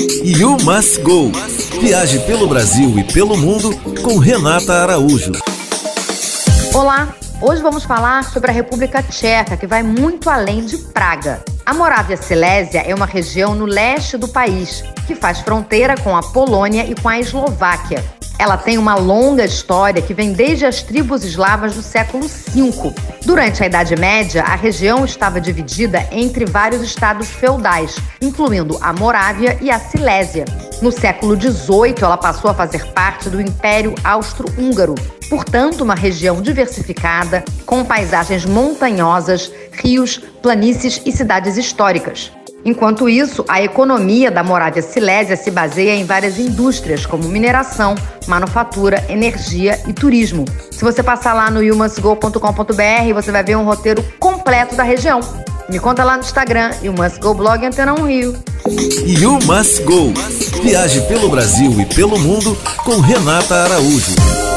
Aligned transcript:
You 0.00 0.56
Must 0.62 1.02
Go. 1.02 1.30
Viaje 1.78 2.20
pelo 2.20 2.48
Brasil 2.48 2.98
e 2.98 3.04
pelo 3.04 3.36
mundo 3.36 3.76
com 4.00 4.16
Renata 4.16 4.72
Araújo. 4.72 5.32
Olá, 6.72 7.14
hoje 7.42 7.60
vamos 7.60 7.84
falar 7.84 8.24
sobre 8.24 8.50
a 8.50 8.54
República 8.54 9.02
Tcheca, 9.02 9.58
que 9.58 9.66
vai 9.66 9.82
muito 9.82 10.30
além 10.30 10.64
de 10.64 10.78
Praga. 10.78 11.44
A 11.66 11.74
Morávia 11.74 12.16
Silésia 12.16 12.80
é 12.80 12.94
uma 12.94 13.04
região 13.04 13.54
no 13.54 13.66
leste 13.66 14.16
do 14.16 14.26
país, 14.26 14.82
que 15.06 15.14
faz 15.14 15.40
fronteira 15.40 15.94
com 15.98 16.16
a 16.16 16.22
Polônia 16.22 16.86
e 16.86 16.94
com 16.94 17.08
a 17.08 17.20
Eslováquia. 17.20 18.02
Ela 18.40 18.56
tem 18.56 18.78
uma 18.78 18.94
longa 18.94 19.44
história 19.44 20.00
que 20.00 20.14
vem 20.14 20.32
desde 20.32 20.64
as 20.64 20.82
tribos 20.82 21.24
eslavas 21.24 21.74
do 21.74 21.82
século 21.82 22.26
V. 22.26 22.94
Durante 23.22 23.62
a 23.62 23.66
Idade 23.66 23.94
Média, 23.96 24.42
a 24.42 24.54
região 24.54 25.04
estava 25.04 25.38
dividida 25.38 26.08
entre 26.10 26.46
vários 26.46 26.80
estados 26.80 27.28
feudais, 27.28 27.98
incluindo 28.18 28.78
a 28.80 28.94
Morávia 28.94 29.58
e 29.60 29.70
a 29.70 29.78
Silésia. 29.78 30.46
No 30.80 30.90
século 30.90 31.38
XVIII, 31.38 31.96
ela 32.00 32.16
passou 32.16 32.50
a 32.50 32.54
fazer 32.54 32.86
parte 32.92 33.28
do 33.28 33.42
Império 33.42 33.94
Austro-Húngaro, 34.02 34.94
portanto, 35.28 35.82
uma 35.82 35.94
região 35.94 36.40
diversificada, 36.40 37.44
com 37.66 37.84
paisagens 37.84 38.46
montanhosas, 38.46 39.52
rios, 39.70 40.16
planícies 40.40 41.02
e 41.04 41.12
cidades 41.12 41.58
históricas. 41.58 42.32
Enquanto 42.64 43.08
isso, 43.08 43.44
a 43.48 43.62
economia 43.62 44.30
da 44.30 44.42
Morávia 44.42 44.82
Silésia 44.82 45.36
se 45.36 45.50
baseia 45.50 45.94
em 45.94 46.04
várias 46.04 46.38
indústrias, 46.38 47.06
como 47.06 47.28
mineração, 47.28 47.94
manufatura, 48.26 49.04
energia 49.08 49.80
e 49.86 49.92
turismo. 49.92 50.44
Se 50.70 50.84
você 50.84 51.02
passar 51.02 51.32
lá 51.32 51.50
no 51.50 51.62
youmusgo.com.br, 51.62 53.14
você 53.14 53.32
vai 53.32 53.42
ver 53.42 53.56
um 53.56 53.64
roteiro 53.64 54.04
completo 54.18 54.74
da 54.74 54.82
região. 54.82 55.20
Me 55.68 55.78
conta 55.78 56.04
lá 56.04 56.16
no 56.16 56.22
Instagram, 56.22 56.70
You 56.82 56.92
Must 56.92 57.20
Go 57.20 57.32
Blog 57.32 57.64
Antena 57.64 57.94
1 57.94 58.06
Rio. 58.06 58.36
You 59.06 59.38
Must 59.44 59.82
Go. 59.84 60.12
Viaje 60.62 61.00
pelo 61.02 61.28
Brasil 61.28 61.80
e 61.80 61.86
pelo 61.86 62.18
mundo 62.18 62.56
com 62.84 63.00
Renata 63.00 63.54
Araújo. 63.54 64.49